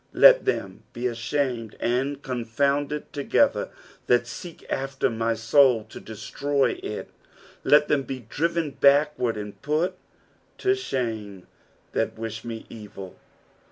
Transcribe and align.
14 0.13 0.21
Let 0.23 0.45
them 0.45 0.83
be 0.93 1.05
ashamed 1.05 1.75
and 1.79 2.23
confounded 2.23 3.13
together 3.13 3.69
that 4.07 4.25
seek 4.25 4.65
after 4.67 5.11
my 5.11 5.35
soul 5.35 5.83
to 5.89 5.99
destroy 5.99 6.71
it; 6.81 7.11
let 7.63 7.87
them 7.87 8.01
be 8.01 8.21
driven 8.27 8.71
backward 8.71 9.37
and 9.37 9.61
put 9.61 9.93
to 10.57 10.73
shame 10.73 11.45
that 11.91 12.17
wish 12.17 12.43
me 12.43 12.65
evil. 12.67 13.15